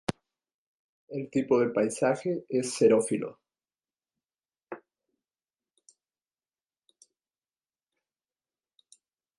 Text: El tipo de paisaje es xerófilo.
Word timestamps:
El 1.09 1.29
tipo 1.29 1.59
de 1.59 1.67
paisaje 1.69 2.43
es 2.49 2.73
xerófilo. 2.73 3.39